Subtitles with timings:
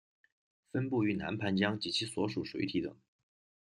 [0.71, 2.97] 分布于南盘江及其所属水体等。